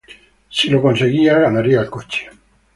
Si 0.49 0.67
lo 0.69 0.81
conseguía, 0.81 1.37
ganaría 1.37 1.79
el 1.81 1.91
coche. 1.91 2.27